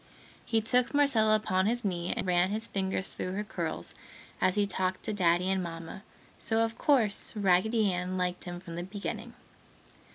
[0.43, 3.93] He took Marcella upon his knee and ran his fingers through her curls
[4.41, 6.01] as he talked to Daddy and Mamma,
[6.39, 9.35] so, of course, Raggedy Ann liked him from the beginning.